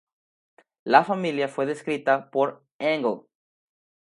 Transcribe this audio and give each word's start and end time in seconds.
La 0.83 1.03
familia 1.03 1.47
fue 1.47 1.67
descrita 1.67 2.31
por 2.31 2.65
Engl. 2.79 3.27